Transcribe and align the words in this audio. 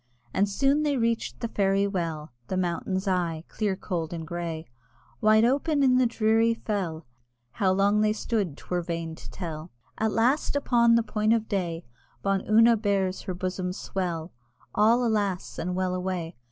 And 0.33 0.49
soon 0.49 0.81
they 0.81 0.97
reached 0.97 1.39
the 1.41 1.47
Fairy 1.47 1.85
Well, 1.85 2.31
The 2.47 2.57
mountain's 2.57 3.07
eye, 3.07 3.43
clear, 3.47 3.75
cold, 3.75 4.13
and 4.13 4.25
grey, 4.25 4.65
Wide 5.21 5.45
open 5.45 5.83
in 5.83 5.97
the 5.99 6.07
dreary 6.07 6.55
fell: 6.55 7.05
How 7.51 7.71
long 7.71 8.01
they 8.01 8.11
stood 8.11 8.57
'twere 8.57 8.81
vain 8.81 9.13
to 9.13 9.29
tell, 9.29 9.69
At 9.99 10.11
last 10.11 10.55
upon 10.55 10.95
the 10.95 11.03
point 11.03 11.33
of 11.33 11.47
day, 11.47 11.85
Bawn 12.23 12.41
Una 12.49 12.75
bares 12.75 13.21
her 13.29 13.35
bosom's 13.35 13.77
swell, 13.77 14.31
(All, 14.73 15.05
alas! 15.05 15.59
and 15.59 15.75
well 15.75 15.93
away!) 15.93 16.35